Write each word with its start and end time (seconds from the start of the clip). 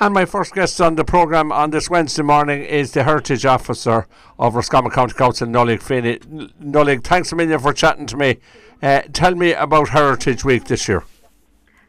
And 0.00 0.14
my 0.14 0.26
first 0.26 0.54
guest 0.54 0.80
on 0.80 0.94
the 0.94 1.04
programme 1.04 1.50
on 1.50 1.70
this 1.70 1.90
Wednesday 1.90 2.22
morning 2.22 2.62
is 2.62 2.92
the 2.92 3.02
Heritage 3.02 3.44
Officer 3.44 4.06
of 4.38 4.54
Roscommon 4.54 4.92
County 4.92 5.14
Council, 5.14 5.48
Nollaig 5.48 5.82
Feeney. 5.82 6.18
Nollaig, 6.62 7.02
thanks 7.02 7.32
a 7.32 7.36
million 7.36 7.58
for 7.58 7.72
chatting 7.72 8.06
to 8.06 8.16
me. 8.16 8.36
Uh, 8.80 9.02
tell 9.12 9.34
me 9.34 9.54
about 9.54 9.88
Heritage 9.88 10.44
Week 10.44 10.64
this 10.66 10.86
year. 10.86 11.02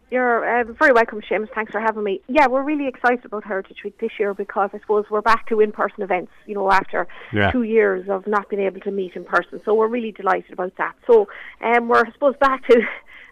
You're 0.09 0.61
uh, 0.61 0.63
very 0.73 0.91
welcome, 0.91 1.21
Seamus. 1.21 1.49
Thanks 1.53 1.71
for 1.71 1.79
having 1.79 2.03
me. 2.03 2.19
Yeah, 2.27 2.47
we're 2.47 2.63
really 2.63 2.87
excited 2.87 3.25
about 3.25 3.43
Heritage 3.43 3.83
Week 3.83 3.99
this 3.99 4.09
year 4.17 4.33
because 4.33 4.71
I 4.73 4.79
suppose 4.79 5.05
we're 5.11 5.21
back 5.21 5.47
to 5.49 5.59
in-person 5.59 6.01
events. 6.01 6.31
You 6.47 6.55
know, 6.55 6.71
after 6.71 7.07
Yeah. 7.31 7.51
two 7.51 7.61
years 7.61 8.09
of 8.09 8.25
not 8.25 8.49
being 8.49 8.63
able 8.63 8.79
to 8.81 8.91
meet 8.91 9.15
in 9.15 9.23
person, 9.23 9.61
so 9.63 9.75
we're 9.75 9.87
really 9.87 10.11
delighted 10.13 10.51
about 10.51 10.75
that. 10.77 10.95
So, 11.05 11.27
um, 11.61 11.87
we're 11.87 12.03
I 12.07 12.11
suppose 12.11 12.35
back 12.37 12.65
to 12.69 12.81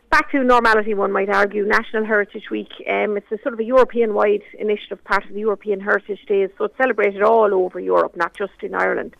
back 0.09 0.31
to 0.31 0.43
normality. 0.43 0.93
One 0.93 1.11
might 1.11 1.29
argue. 1.29 1.65
National 1.65 2.05
Heritage 2.05 2.49
Week. 2.49 2.71
Um, 2.89 3.17
it's 3.17 3.31
a 3.31 3.37
sort 3.41 3.53
of 3.53 3.59
a 3.59 3.63
European-wide 3.63 4.43
initiative, 4.59 5.03
part 5.03 5.25
of 5.25 5.33
the 5.33 5.39
European 5.41 5.79
Heritage 5.79 6.19
Days. 6.27 6.49
So 6.57 6.65
it's 6.65 6.77
celebrated 6.77 7.21
all 7.21 7.53
over 7.53 7.79
Europe, 7.79 8.15
not 8.15 8.35
just 8.35 8.53
in 8.61 8.73
Ireland. 8.73 9.15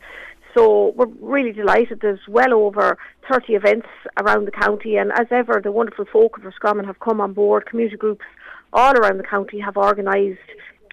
So 0.56 0.94
we're 0.96 1.08
really 1.22 1.52
delighted. 1.52 2.00
There's 2.02 2.20
well 2.28 2.54
over 2.54 2.98
30 3.32 3.54
events 3.54 3.88
around 4.20 4.46
the 4.46 4.52
county, 4.52 4.96
and 4.98 5.12
as 5.12 5.28
ever, 5.30 5.62
the 5.64 5.72
wonderful 5.72 6.06
folk 6.12 6.38
of 6.38 6.46
Roscommon 6.46 6.86
have 6.86 7.00
come 7.00 7.22
on 7.22 7.34
board. 7.34 7.66
Community 7.66 7.98
groups 7.98 8.26
all 8.74 8.94
around 8.98 9.18
the 9.18 9.24
county 9.24 9.60
have 9.60 9.78
organised 9.78 10.40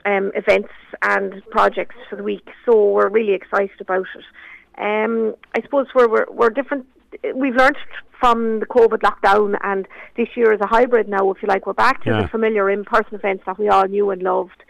um, 0.05 0.33
events 0.35 0.71
and 1.03 1.43
projects 1.51 1.97
for 2.11 2.17
the 2.17 2.23
week. 2.23 2.49
So 2.67 2.91
we're 2.91 3.09
really 3.09 3.33
excited 3.33 3.81
about 3.81 4.07
it. 4.15 4.25
Um, 4.77 5.35
I 5.55 5.63
suppose 5.63 5.87
we're, 5.95 6.27
we're 6.31 6.51
different. 6.51 6.87
We've 7.35 7.55
learned 7.55 7.77
from 8.21 8.61
the 8.61 8.67
COVID 8.67 9.01
lockdown, 9.01 9.57
and 9.63 9.87
this 10.17 10.29
year 10.37 10.53
is 10.53 10.61
a 10.61 10.67
hybrid 10.67 11.09
now, 11.09 11.31
if 11.31 11.43
you 11.43 11.49
like. 11.49 11.67
We're 11.67 11.73
back 11.75 12.03
to 12.05 12.11
Yeah. 12.11 12.23
the 12.23 12.29
familiar 12.29 12.71
in-person 12.71 13.15
events 13.15 13.45
that 13.47 13.59
we 13.59 13.69
all 13.69 13.87
knew 13.87 14.11
and 14.11 14.23
loved. 14.23 14.63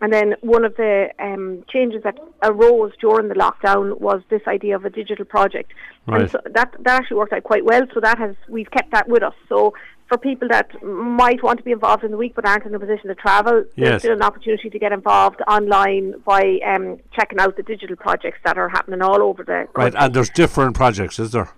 And 0.00 0.12
then 0.12 0.34
one 0.40 0.64
of 0.64 0.74
the 0.76 1.10
um, 1.20 1.64
changes 1.68 2.02
that 2.02 2.18
arose 2.42 2.92
during 3.00 3.28
the 3.28 3.34
lockdown 3.34 4.00
was 4.00 4.22
this 4.30 4.42
idea 4.48 4.74
of 4.76 4.84
a 4.84 4.90
digital 4.90 5.24
project, 5.24 5.72
Right. 6.06 6.22
and 6.22 6.30
so 6.30 6.40
that 6.44 6.74
that 6.80 7.00
actually 7.00 7.18
worked 7.18 7.32
out 7.32 7.44
quite 7.44 7.64
well. 7.64 7.82
So 7.94 8.00
that 8.00 8.18
has 8.18 8.34
we've 8.48 8.70
kept 8.70 8.90
that 8.92 9.08
with 9.08 9.22
us. 9.22 9.34
So 9.48 9.74
for 10.08 10.18
people 10.18 10.48
that 10.48 10.82
might 10.82 11.42
want 11.42 11.58
to 11.58 11.64
be 11.64 11.70
involved 11.72 12.02
in 12.04 12.10
the 12.10 12.16
week 12.16 12.34
but 12.34 12.44
aren't 12.44 12.64
in 12.66 12.74
a 12.74 12.80
position 12.80 13.08
to 13.08 13.14
travel, 13.14 13.64
Yes. 13.76 13.76
there's 13.76 14.02
still 14.02 14.12
an 14.14 14.22
opportunity 14.22 14.70
to 14.70 14.78
get 14.78 14.90
involved 14.92 15.40
online 15.46 16.14
by 16.24 16.58
um, 16.66 16.98
checking 17.12 17.38
out 17.38 17.56
the 17.56 17.62
digital 17.62 17.94
projects 17.96 18.38
that 18.44 18.58
are 18.58 18.68
happening 18.70 19.02
all 19.02 19.22
over 19.22 19.44
the 19.44 19.52
Right, 19.52 19.72
country. 19.92 20.00
and 20.00 20.14
there's 20.14 20.30
different 20.30 20.74
projects, 20.74 21.18
is 21.20 21.30
there? 21.30 21.50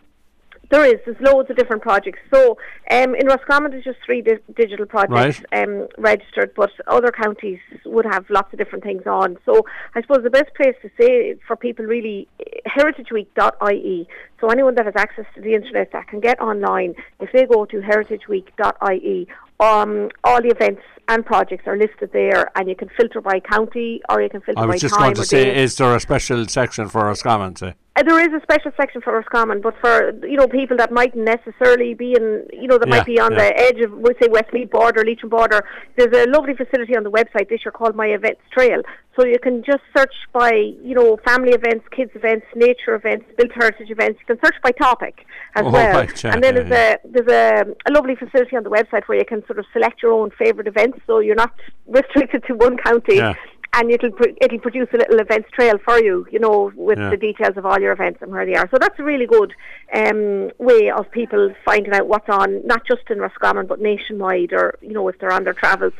There 0.70 0.84
is. 0.84 1.00
There's 1.04 1.20
loads 1.20 1.50
of 1.50 1.56
different 1.56 1.82
projects. 1.82 2.18
So 2.32 2.56
um, 2.90 3.14
in 3.14 3.26
Roscommon, 3.26 3.70
there's 3.70 3.84
just 3.84 3.98
three 4.04 4.22
di- 4.22 4.38
digital 4.54 4.86
projects 4.86 5.42
um, 5.52 5.88
registered, 5.98 6.52
but 6.54 6.70
other 6.86 7.10
counties 7.10 7.58
would 7.84 8.06
have 8.06 8.28
lots 8.30 8.52
of 8.52 8.58
different 8.58 8.84
things 8.84 9.06
on. 9.06 9.36
So 9.44 9.62
I 9.94 10.02
suppose 10.02 10.22
the 10.22 10.30
best 10.30 10.54
place 10.54 10.74
to 10.82 10.90
say 10.98 11.36
for 11.46 11.56
people 11.56 11.84
really, 11.84 12.28
heritageweek.ie. 12.66 14.08
So 14.40 14.48
anyone 14.48 14.74
that 14.76 14.86
has 14.86 14.94
access 14.96 15.26
to 15.34 15.40
the 15.40 15.54
internet 15.54 15.92
that 15.92 16.08
can 16.08 16.20
get 16.20 16.40
online, 16.40 16.94
if 17.20 17.30
they 17.32 17.46
go 17.46 17.64
to 17.66 17.80
heritageweek.ie, 17.80 19.28
um, 19.60 20.10
all 20.24 20.42
the 20.42 20.48
events 20.48 20.82
and 21.08 21.24
projects 21.24 21.66
are 21.66 21.76
listed 21.76 22.10
there, 22.12 22.50
and 22.56 22.68
you 22.68 22.74
can 22.74 22.88
filter 22.96 23.20
by 23.20 23.40
county 23.40 24.00
or 24.08 24.22
you 24.22 24.28
can 24.28 24.40
filter 24.40 24.54
by 24.54 24.62
time. 24.62 24.70
I 24.70 24.72
was 24.72 24.80
just 24.80 24.96
going 24.96 25.14
to 25.14 25.24
say, 25.24 25.44
date. 25.44 25.56
is 25.58 25.76
there 25.76 25.94
a 25.94 26.00
special 26.00 26.46
section 26.48 26.88
for 26.88 27.04
Roscommon, 27.04 27.56
say? 27.56 27.74
Uh, 27.96 28.02
there 28.02 28.18
is 28.20 28.32
a 28.34 28.42
special 28.42 28.72
section 28.76 29.00
for 29.00 29.12
Roscommon, 29.12 29.60
but 29.60 29.74
for 29.80 30.10
you 30.26 30.36
know 30.36 30.48
people 30.48 30.76
that 30.78 30.90
mightn't 30.90 31.24
necessarily 31.24 31.94
be 31.94 32.14
in, 32.14 32.44
you 32.52 32.66
know, 32.66 32.76
that 32.76 32.88
Yeah, 32.88 32.96
might 32.96 33.06
be 33.06 33.20
on 33.20 33.32
yeah. 33.32 33.38
the 33.38 33.60
edge 33.60 33.78
of, 33.84 33.92
we 33.92 34.10
say 34.20 34.26
Westmeath 34.28 34.70
border, 34.70 35.04
Leitrim 35.04 35.30
border. 35.30 35.64
There's 35.96 36.12
a 36.12 36.28
lovely 36.28 36.54
facility 36.54 36.96
on 36.96 37.04
the 37.04 37.10
website 37.12 37.48
this 37.48 37.60
year 37.64 37.70
called 37.70 37.94
My 37.94 38.06
Events 38.06 38.40
Trail. 38.52 38.82
So 39.16 39.24
you 39.24 39.38
can 39.38 39.62
just 39.62 39.82
search 39.96 40.12
by, 40.32 40.50
you 40.82 40.92
know, 40.96 41.18
family 41.24 41.52
events, 41.52 41.86
kids 41.94 42.10
events, 42.16 42.46
nature 42.56 42.96
events, 42.96 43.26
built 43.38 43.52
heritage 43.54 43.88
events. 43.88 44.18
You 44.18 44.34
can 44.34 44.44
search 44.44 44.56
by 44.60 44.72
topic 44.72 45.24
as 45.54 45.62
Oh, 45.64 45.70
well. 45.70 45.98
right, 45.98 46.24
yeah, 46.24 46.32
and 46.32 46.42
then 46.42 46.56
there's 46.56 46.72
a 46.72 46.98
there's 47.04 47.28
a, 47.30 47.64
a 47.88 47.92
lovely 47.92 48.16
facility 48.16 48.56
on 48.56 48.64
the 48.64 48.70
website 48.70 49.04
where 49.06 49.16
you 49.18 49.24
can 49.24 49.46
sort 49.46 49.60
of 49.60 49.66
select 49.72 50.02
your 50.02 50.10
own 50.10 50.32
favourite 50.36 50.66
events, 50.66 50.98
so 51.06 51.20
you're 51.20 51.36
not 51.36 51.52
restricted 51.86 52.42
to 52.48 52.54
one 52.54 52.76
county. 52.76 53.20
And 53.76 53.90
it'll 53.90 54.10
pr- 54.12 54.34
it'll 54.40 54.58
produce 54.60 54.88
a 54.94 54.98
little 54.98 55.18
events 55.20 55.48
trail 55.52 55.76
for 55.84 55.98
you, 56.02 56.26
you 56.30 56.38
know, 56.38 56.72
with 56.76 56.98
Yeah. 56.98 57.10
the 57.10 57.16
details 57.16 57.56
of 57.56 57.66
all 57.66 57.80
your 57.80 57.92
events 57.92 58.20
and 58.22 58.30
where 58.32 58.46
they 58.46 58.54
are. 58.54 58.68
So 58.70 58.76
that's 58.80 58.98
a 58.98 59.04
really 59.04 59.26
good 59.26 59.52
um, 59.92 60.50
way 60.58 60.90
of 60.90 61.10
people 61.10 61.52
finding 61.64 61.92
out 61.92 62.06
what's 62.06 62.28
on, 62.28 62.66
not 62.66 62.86
just 62.86 63.02
in 63.10 63.18
Roscommon 63.18 63.66
but 63.66 63.80
nationwide, 63.80 64.52
or 64.52 64.78
you 64.80 64.92
know, 64.92 65.06
if 65.08 65.18
they're 65.18 65.32
on 65.32 65.44
their 65.44 65.54
travels, 65.54 65.92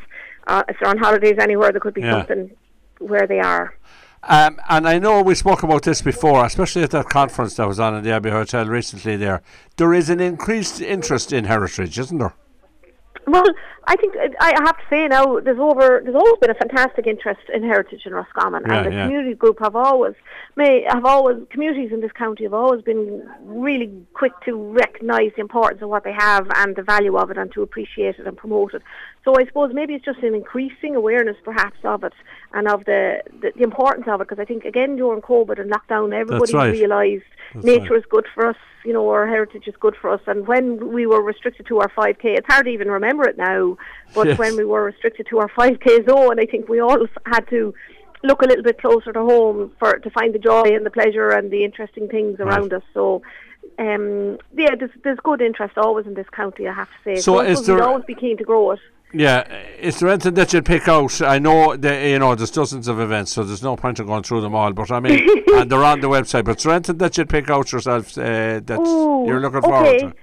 uh, 0.47 0.63
if 0.69 0.77
they're 0.79 0.89
on 0.89 0.97
holidays 0.97 1.37
anywhere, 1.39 1.71
there 1.71 1.81
could 1.81 1.93
be 1.93 2.01
Yeah. 2.01 2.17
something 2.19 2.51
where 2.99 3.27
they 3.27 3.39
are. 3.39 3.73
Um, 4.27 4.59
and 4.69 4.87
I 4.87 4.97
know 4.97 5.21
we 5.21 5.35
spoke 5.35 5.61
about 5.61 5.83
this 5.83 6.01
before, 6.01 6.43
especially 6.45 6.81
at 6.81 6.89
that 6.91 7.09
conference 7.09 7.55
that 7.57 7.67
was 7.67 7.79
on 7.79 7.93
in 7.95 8.03
the 8.03 8.11
Abbey 8.11 8.31
Hotel 8.31 8.65
recently 8.65 9.15
there. 9.17 9.43
There 9.77 9.93
is 9.93 10.09
an 10.09 10.19
increased 10.19 10.81
interest 10.81 11.31
in 11.31 11.43
heritage, 11.45 11.99
isn't 11.99 12.17
there? 12.17 12.33
Well, 13.27 13.43
I 13.87 13.95
think 13.95 14.15
uh, 14.15 14.29
I 14.39 14.53
have 14.63 14.77
to 14.77 14.83
say 14.89 15.07
now 15.07 15.39
there's 15.39 15.59
over 15.59 16.01
there's 16.03 16.15
always 16.15 16.37
been 16.39 16.51
a 16.51 16.55
fantastic 16.55 17.07
interest 17.07 17.41
in 17.53 17.63
heritage 17.63 18.01
in 18.05 18.13
Roscommon, 18.13 18.63
Yeah, 18.67 18.77
and 18.77 18.85
the 18.87 18.95
yeah. 18.95 19.05
community 19.05 19.33
group 19.35 19.59
have 19.59 19.75
always 19.75 20.13
may 20.55 20.85
have 20.87 21.05
always 21.05 21.37
communities 21.49 21.91
in 21.91 22.01
this 22.01 22.11
county 22.11 22.43
have 22.43 22.53
always 22.53 22.81
been 22.81 23.27
really 23.43 23.91
quick 24.13 24.33
to 24.45 24.55
recognise 24.55 25.31
the 25.35 25.41
importance 25.41 25.81
of 25.81 25.89
what 25.89 26.03
they 26.03 26.13
have 26.13 26.47
and 26.55 26.75
the 26.75 26.83
value 26.83 27.17
of 27.17 27.31
it, 27.31 27.37
and 27.37 27.51
to 27.53 27.61
appreciate 27.61 28.19
it 28.19 28.27
and 28.27 28.37
promote 28.37 28.73
it. 28.73 28.83
So 29.25 29.33
I 29.39 29.45
suppose 29.45 29.73
maybe 29.73 29.95
it's 29.95 30.05
just 30.05 30.19
an 30.19 30.35
increasing 30.35 30.95
awareness, 30.95 31.35
perhaps, 31.43 31.79
of 31.83 32.03
it 32.03 32.13
and 32.53 32.67
of 32.67 32.85
the 32.85 33.21
the, 33.41 33.51
the 33.55 33.63
importance 33.63 34.05
of 34.07 34.21
it. 34.21 34.27
Because 34.29 34.39
I 34.39 34.45
think 34.45 34.63
again 34.65 34.95
during 34.95 35.21
COVID 35.21 35.59
and 35.59 35.71
lockdown, 35.71 36.13
everybody 36.13 36.53
right. 36.53 36.71
realised 36.71 37.23
nature 37.55 37.93
right. 37.93 37.99
is 37.99 38.05
good 38.09 38.27
for 38.33 38.45
us. 38.47 38.55
You 38.83 38.93
know, 38.93 39.09
our 39.09 39.25
heritage 39.27 39.67
is 39.67 39.73
good 39.79 39.95
for 39.99 40.11
us. 40.11 40.21
And 40.27 40.45
when 40.47 40.93
we 40.93 41.07
were 41.07 41.23
restricted 41.23 41.65
to 41.67 41.79
our 41.79 41.89
5k, 41.89 42.23
it's 42.23 42.45
hard 42.45 42.65
to 42.67 42.71
even 42.71 42.89
remember 42.89 43.27
it 43.27 43.35
now. 43.35 43.77
But 44.13 44.27
Yes. 44.27 44.37
when 44.37 44.55
we 44.57 44.63
were 44.63 44.83
restricted 44.83 45.25
to 45.31 45.39
our 45.39 45.49
5k 45.49 46.07
zone, 46.07 46.39
I 46.39 46.45
think 46.45 46.69
we 46.69 46.79
all 46.79 47.07
had 47.25 47.47
to 47.49 47.73
look 48.23 48.43
a 48.43 48.45
little 48.45 48.63
bit 48.63 48.79
closer 48.79 49.11
to 49.11 49.21
home 49.21 49.71
for 49.79 49.97
to 49.97 50.09
find 50.11 50.35
the 50.35 50.39
joy 50.39 50.65
and 50.75 50.85
the 50.85 50.91
pleasure 50.91 51.29
and 51.29 51.49
the 51.49 51.63
interesting 51.63 52.07
things 52.07 52.39
around 52.39 52.73
us. 52.73 52.83
So. 52.93 53.23
Um, 53.77 54.37
yeah, 54.55 54.75
there's, 54.79 54.91
there's 55.03 55.17
good 55.23 55.41
interest 55.41 55.77
always 55.77 56.05
in 56.05 56.13
this 56.13 56.29
county, 56.29 56.65
I 56.65 56.71
have 56.71 56.87
to 56.87 56.95
say. 57.03 57.15
So 57.19 57.39
I 57.39 57.47
is 57.47 57.59
we'd 57.59 57.65
there- 57.65 57.83
always 57.83 58.05
be 58.05 58.15
keen 58.15 58.37
to 58.37 58.43
grow 58.45 58.71
it. 58.71 58.79
Yeah, 59.17 59.47
is 59.79 59.99
there 59.99 60.09
anything 60.09 60.33
that 60.33 60.51
you'd 60.51 60.65
pick 60.65 60.89
out? 60.89 61.21
I 61.21 61.39
know 61.39 61.77
that 61.77 62.03
you 62.05 62.19
know 62.19 62.35
there's 62.35 62.51
dozens 62.51 62.89
of 62.89 62.99
events, 62.99 63.31
so 63.31 63.43
there's 63.43 63.63
no 63.63 63.77
point 63.77 63.99
in 63.99 64.07
going 64.07 64.23
through 64.23 64.41
them 64.41 64.53
all. 64.53 64.73
But 64.73 64.91
I 64.91 64.99
mean, 64.99 65.43
and 65.55 65.71
they're 65.71 65.83
on 65.83 66.01
the 66.01 66.09
website. 66.09 66.43
But 66.43 66.57
is 66.57 66.63
there 66.63 66.73
anything 66.73 66.97
that 66.97 67.17
you'd 67.17 67.29
pick 67.29 67.49
out 67.49 67.71
yourself 67.71 68.17
uh, 68.17 68.59
that 68.59 68.79
Ooh, 68.79 69.25
you're 69.25 69.39
looking 69.39 69.61
forward 69.61 69.99
to? 69.99 70.13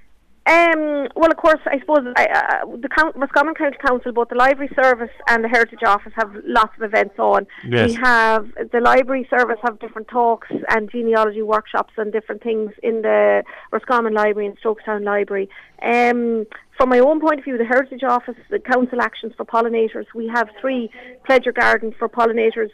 Um, 0.45 1.07
well, 1.15 1.31
of 1.31 1.37
course, 1.37 1.61
I 1.67 1.79
suppose 1.79 2.01
I, 2.17 2.27
uh, 2.27 2.77
the 2.77 2.89
Count, 2.89 3.15
Roscommon 3.15 3.55
County 3.55 3.77
Council, 3.79 4.13
both 4.13 4.29
the 4.29 4.35
Library 4.35 4.71
Service 4.75 5.11
and 5.29 5.45
the 5.45 5.49
Heritage 5.49 5.85
Office 5.87 6.13
have 6.17 6.35
lots 6.45 6.73
of 6.77 6.83
events 6.83 7.15
on. 7.19 7.47
Yes. 7.69 7.91
We 7.91 7.95
have 7.95 8.49
the 8.73 8.81
Library 8.81 9.29
Service 9.31 9.59
have 9.63 9.79
different 9.79 10.09
talks 10.09 10.49
and 10.69 10.91
genealogy 10.91 11.43
workshops 11.43 11.93
and 11.97 12.13
different 12.13 12.43
things 12.43 12.73
in 12.83 13.03
the 13.03 13.45
Roscommon 13.71 14.15
Library 14.15 14.49
and 14.49 14.59
Strokestown 14.61 15.05
Library. 15.05 15.49
Um, 15.81 16.47
from 16.77 16.89
my 16.89 16.99
own 16.99 17.21
point 17.21 17.39
of 17.39 17.45
view, 17.45 17.57
the 17.57 17.65
Heritage 17.65 18.03
Office, 18.03 18.35
the 18.51 18.59
Council 18.59 19.01
Actions 19.01 19.35
for 19.37 19.45
Pollinators, 19.45 20.07
we 20.13 20.27
have 20.27 20.49
three 20.61 20.91
pleasure 21.25 21.53
gardens 21.53 21.95
for 21.99 22.09
pollinators 22.09 22.71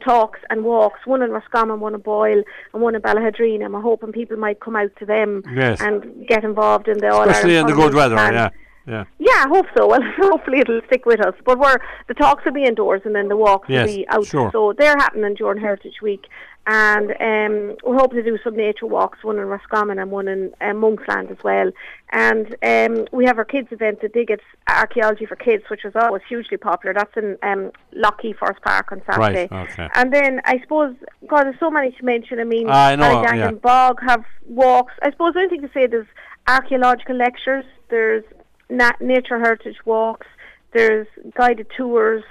talks 0.00 0.40
and 0.50 0.64
walks, 0.64 1.00
one 1.06 1.22
in 1.22 1.30
Roscommon, 1.30 1.80
one 1.80 1.94
in 1.94 2.00
Boyle, 2.00 2.42
and 2.72 2.82
one 2.82 2.94
in 2.94 3.02
Ballaghaderreen. 3.02 3.64
I'm 3.64 3.74
hoping 3.74 4.12
people 4.12 4.36
might 4.36 4.60
come 4.60 4.76
out 4.76 4.90
to 4.98 5.06
them 5.06 5.42
Yes. 5.54 5.80
and 5.80 6.26
get 6.26 6.44
involved 6.44 6.88
in 6.88 6.98
the 6.98 7.08
All 7.12 7.28
Especially 7.28 7.56
in 7.56 7.66
the 7.66 7.72
good 7.74 7.94
weather. 7.94 8.16
Plan. 8.16 8.32
Yeah, 8.34 8.48
yeah. 8.86 9.04
Yeah, 9.18 9.44
I 9.44 9.48
hope 9.48 9.66
so. 9.76 9.86
Well, 9.90 10.00
hopefully 10.18 10.58
it'll 10.60 10.80
stick 10.86 11.06
with 11.06 11.20
us. 11.20 11.34
But 11.44 11.58
we're 11.58 11.78
the 12.08 12.14
talks 12.14 12.44
will 12.44 12.52
be 12.52 12.64
indoors 12.64 13.02
and 13.04 13.14
then 13.14 13.28
the 13.28 13.36
walks 13.36 13.68
Yes, 13.68 13.88
will 13.88 13.96
be 13.96 14.08
out. 14.08 14.26
sure. 14.26 14.50
So 14.52 14.72
they're 14.76 14.96
happening 14.96 15.34
during 15.34 15.60
Heritage 15.60 16.00
Week, 16.02 16.24
and 16.66 17.10
um, 17.10 17.76
we're 17.84 17.98
hoping 17.98 18.22
to 18.22 18.22
do 18.22 18.38
some 18.44 18.56
nature 18.56 18.86
walks, 18.86 19.24
one 19.24 19.38
in 19.38 19.46
Roscommon 19.46 19.98
and 19.98 20.10
one 20.10 20.28
in 20.28 20.52
um, 20.60 20.76
Monksland 20.76 21.30
as 21.30 21.42
well. 21.42 21.70
And 22.12 22.54
um, 22.62 23.06
we 23.12 23.24
have 23.24 23.38
our 23.38 23.44
kids 23.44 23.68
event, 23.70 24.00
the 24.02 24.08
Diggets 24.08 24.44
Archaeology 24.68 25.26
for 25.26 25.36
Kids, 25.36 25.64
which 25.68 25.84
is 25.84 25.94
always 25.96 26.22
hugely 26.28 26.58
popular. 26.58 26.94
That's 26.94 27.16
in 27.16 27.38
um, 27.42 27.72
Lough 27.92 28.12
Key 28.12 28.34
Forest 28.34 28.60
Park 28.62 28.92
on 28.92 29.02
Saturday. 29.06 29.48
Right, 29.50 29.70
okay. 29.70 29.88
And 29.94 30.12
then 30.12 30.40
I 30.44 30.60
suppose, 30.60 30.94
God, 31.26 31.44
there's 31.44 31.58
so 31.58 31.70
many 31.70 31.92
to 31.92 32.04
mention. 32.04 32.38
I 32.38 32.44
mean, 32.44 32.68
I 32.68 32.94
know, 32.94 33.22
yeah. 33.22 33.50
Bog 33.52 34.00
have 34.06 34.24
walks. 34.46 34.92
I 35.02 35.10
suppose 35.10 35.34
the 35.34 35.40
only 35.40 35.50
thing 35.50 35.62
to 35.62 35.70
say 35.72 35.86
there's 35.86 36.06
archaeological 36.46 37.16
lectures, 37.16 37.64
there's 37.88 38.24
nat- 38.68 39.00
nature 39.00 39.38
heritage 39.38 39.76
walks, 39.84 40.26
there's 40.72 41.06
guided 41.36 41.68
tours, 41.76 42.22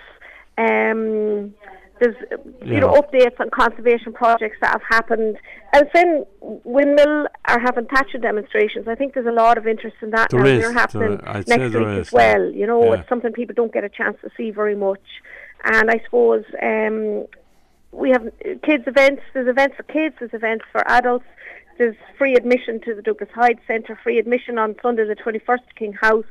um, 0.58 1.54
there's 2.00 2.16
you 2.64 2.80
know 2.80 2.94
updates 2.94 3.40
on 3.40 3.50
conservation 3.50 4.14
projects 4.14 4.58
that 4.62 4.72
have 4.72 4.82
happened. 4.90 5.38
And 5.74 5.88
then 5.94 6.26
Windmill 6.42 7.28
are 7.48 7.60
having 7.60 7.86
thatcher 7.86 8.18
demonstrations. 8.18 8.88
I 8.88 8.96
think 8.96 9.14
there's 9.14 9.28
a 9.28 9.32
lot 9.32 9.58
of 9.58 9.68
interest 9.68 9.98
in 10.02 10.10
that 10.12 10.30
There 10.32 10.40
now. 10.42 10.46
is, 10.48 10.62
They're 10.62 10.74
happening 10.74 11.18
there- 11.18 11.44
next 11.48 11.76
week 11.76 11.88
is, 11.88 12.08
as 12.08 12.12
well. 12.12 12.44
yeah. 12.46 12.58
You 12.60 12.68
know, 12.68 12.84
Yeah. 12.86 13.00
it's 13.00 13.10
something 13.10 13.32
people 13.34 13.54
don't 13.56 13.72
get 13.74 13.84
a 13.84 13.90
chance 13.90 14.18
to 14.24 14.30
see 14.36 14.52
very 14.52 14.76
much. 14.76 15.02
and 15.64 15.92
I 15.92 16.00
suppose 16.06 16.46
um, 16.64 17.26
we 17.92 18.12
have 18.12 18.24
kids 18.64 18.86
events. 18.88 19.22
There's 19.34 19.48
events 19.50 19.76
for 19.76 19.84
kids. 19.84 20.16
There's 20.20 20.34
events 20.34 20.64
for 20.72 20.82
adults. 20.90 21.26
There's 21.78 21.96
free 22.18 22.34
admission 22.36 22.80
to 22.86 22.96
the 22.96 23.02
Douglas 23.02 23.30
Hyde 23.36 23.60
Centre. 23.68 23.98
Free 24.02 24.20
admission 24.20 24.58
on 24.58 24.76
Sunday 24.82 25.06
the 25.06 25.16
21st 25.16 25.76
King 25.76 25.94
House. 25.94 26.26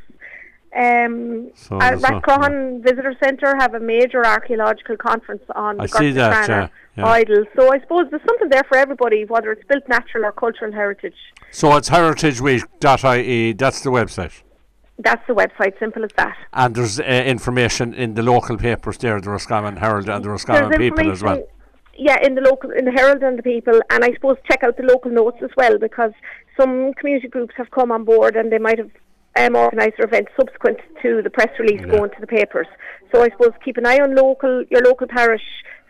Um, 0.76 1.50
So 1.54 1.76
a- 1.76 1.96
Rathcroghan 1.96 2.82
Visitor 2.82 3.14
Centre 3.22 3.56
have 3.58 3.74
a 3.74 3.80
major 3.80 4.24
archaeological 4.24 4.96
conference 4.96 5.42
on 5.54 5.80
I 5.80 5.86
the 5.86 5.88
see 5.98 6.10
that, 6.12 6.48
yeah, 6.48 6.68
yeah. 6.96 7.06
idol. 7.06 7.44
So 7.56 7.72
I 7.72 7.80
suppose 7.80 8.06
there's 8.10 8.22
something 8.26 8.48
there 8.50 8.64
for 8.68 8.76
everybody, 8.76 9.24
whether 9.24 9.50
it's 9.52 9.64
built 9.66 9.88
natural 9.88 10.24
or 10.26 10.32
cultural 10.32 10.72
heritage. 10.72 11.16
So 11.50 11.74
it's 11.76 11.88
heritageweek.ie. 11.88 13.52
That's 13.54 13.80
the 13.80 13.90
website. 13.90 14.42
That's 15.00 15.24
the 15.28 15.34
website, 15.34 15.78
simple 15.78 16.04
as 16.04 16.10
that. 16.16 16.36
And 16.52 16.74
there's 16.74 16.98
uh, 16.98 17.04
information 17.04 17.94
in 17.94 18.14
the 18.14 18.22
local 18.22 18.56
papers 18.58 18.98
there, 18.98 19.20
the 19.20 19.30
Roscommon 19.30 19.76
Herald 19.76 20.08
and 20.08 20.24
the 20.24 20.30
Roscommon 20.30 20.70
There's 20.70 20.90
People 20.90 21.10
as 21.12 21.22
well. 21.22 21.42
Yeah, 21.96 22.18
in 22.24 22.34
the 22.34 22.40
local, 22.40 22.70
in 22.70 22.84
the 22.84 22.90
Herald 22.92 23.22
and 23.22 23.38
the 23.38 23.42
People, 23.42 23.80
and 23.90 24.04
I 24.04 24.12
suppose 24.14 24.36
check 24.48 24.62
out 24.64 24.76
the 24.76 24.82
local 24.82 25.10
notes 25.12 25.38
as 25.42 25.50
well 25.56 25.78
because 25.78 26.12
some 26.60 26.92
community 26.94 27.28
groups 27.28 27.54
have 27.56 27.70
come 27.70 27.92
on 27.92 28.04
board 28.04 28.34
and 28.36 28.50
they 28.52 28.58
might 28.58 28.78
have 28.78 28.90
um, 29.36 29.56
organised 29.56 29.98
events 29.98 30.30
subsequent 30.38 30.78
to 31.02 31.22
the 31.22 31.30
press 31.30 31.50
release 31.58 31.80
Yeah. 31.80 31.96
going 31.96 32.10
to 32.10 32.20
the 32.20 32.26
papers. 32.26 32.66
So 33.14 33.22
I 33.22 33.28
suppose 33.30 33.52
keep 33.64 33.76
an 33.76 33.86
eye 33.86 33.98
on 34.00 34.14
local, 34.14 34.64
your 34.70 34.82
local 34.82 35.06
parish 35.06 35.42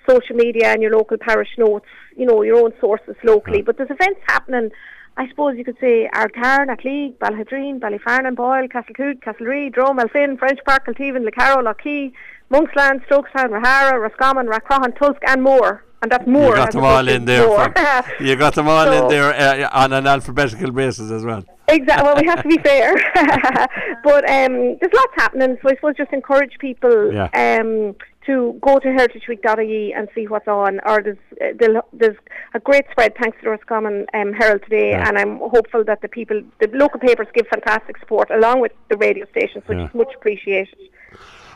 social 0.08 0.37
media 0.37 0.69
and 0.73 0.82
your 0.82 0.93
local 0.93 1.19
parish 1.19 1.49
notes. 1.58 1.87
You 2.17 2.26
know 2.26 2.43
your 2.43 2.56
own 2.58 2.73
sources 2.81 3.17
locally, 3.25 3.62
but 3.62 3.76
there's 3.76 3.90
events 3.90 4.20
happening. 4.29 4.70
I 5.17 5.29
suppose 5.29 5.56
you 5.56 5.64
could 5.64 5.79
say 5.81 6.08
Ardcarn, 6.14 6.69
Athleague, 6.69 7.19
Ballaghaderreen, 7.19 7.81
Ballyfarnon, 7.81 8.37
Boyle, 8.37 8.69
Castlecoote, 8.69 9.20
Castlerea, 9.20 9.73
Drome, 9.73 9.99
Elphin, 9.99 10.38
French 10.38 10.61
Park, 10.64 10.87
Kilteevan, 10.87 11.29
Lecarrow, 11.29 11.62
Lockheed, 11.64 12.12
Monksland, 12.52 13.05
Strokestown, 13.06 13.50
Rahara, 13.50 14.00
Roscommon, 14.00 14.46
Rathcroghan, 14.46 14.96
Tulsk 14.96 15.19
and 15.26 15.43
more. 15.43 15.85
And 16.02 16.10
that's 16.12 16.26
more. 16.26 16.50
You 16.50 16.54
got 16.56 16.72
them 16.72 16.84
all 16.84 17.08
in 17.08 17.24
there. 17.24 17.48
From, 17.48 17.74
you 18.26 18.36
got 18.36 18.54
them 18.54 18.68
all 18.68 18.90
in 18.92 19.08
there 19.08 19.34
uh, 19.34 19.68
on 19.72 19.92
an 19.92 20.06
alphabetical 20.06 20.70
basis 20.70 21.10
as 21.10 21.24
well. 21.24 21.44
Exactly. 21.66 22.04
Well, 22.06 22.16
we 22.16 22.26
have 22.26 22.42
to 22.42 22.48
be 22.48 22.58
fair, 22.70 22.94
but 24.04 24.28
um, 24.30 24.78
there's 24.80 24.92
lots 24.94 25.12
happening. 25.16 25.58
So 25.60 25.68
I 25.70 25.74
suppose 25.74 25.96
just 25.96 26.12
encourage 26.12 26.56
people 26.60 27.12
Yeah. 27.12 27.28
um, 27.34 27.96
to 28.26 28.58
go 28.60 28.78
to 28.78 28.88
heritageweek.ie 28.88 29.92
and 29.94 30.08
see 30.14 30.26
what's 30.28 30.46
on. 30.48 30.80
Or 30.86 31.02
there's 31.02 31.18
uh, 31.42 31.80
there's 31.92 32.16
a 32.54 32.60
great 32.60 32.84
spread 32.92 33.14
thanks 33.20 33.36
to 33.38 33.44
the 33.44 33.50
Roscommon 33.50 34.06
um, 34.14 34.32
Herald 34.34 34.62
today, 34.62 34.90
Yeah. 34.90 35.08
and 35.08 35.18
I'm 35.18 35.38
hopeful 35.38 35.82
that 35.84 36.00
the 36.00 36.08
people, 36.08 36.40
the 36.60 36.68
local 36.74 37.00
papers, 37.00 37.26
give 37.34 37.46
fantastic 37.48 37.98
support 37.98 38.30
along 38.30 38.60
with 38.60 38.72
the 38.88 38.96
radio 38.96 39.26
stations, 39.30 39.64
which 39.66 39.78
Yeah. 39.78 39.86
is 39.88 39.94
much 39.94 40.14
appreciated. 40.14 40.78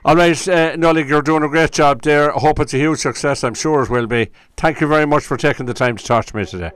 All 0.04 0.16
right, 0.16 0.48
uh, 0.48 0.74
Nolly, 0.74 1.06
you're 1.06 1.22
doing 1.22 1.44
a 1.44 1.48
great 1.48 1.70
job 1.70 2.02
there. 2.02 2.34
I 2.36 2.40
hope 2.40 2.58
it's 2.58 2.74
a 2.74 2.76
huge 2.76 2.98
success. 2.98 3.44
I'm 3.44 3.54
sure 3.54 3.84
it 3.84 3.88
will 3.88 4.08
be. 4.08 4.30
Thank 4.56 4.80
you 4.80 4.88
very 4.88 5.06
much 5.06 5.24
for 5.24 5.36
taking 5.36 5.66
the 5.66 5.74
time 5.74 5.96
to 5.96 6.04
talk 6.04 6.24
to 6.26 6.36
me 6.36 6.44
today. 6.44 6.72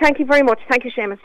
Thank 0.00 0.18
you 0.18 0.26
very 0.26 0.42
much. 0.42 0.58
Thank 0.68 0.84
you, 0.84 0.90
Seamus. 0.90 1.16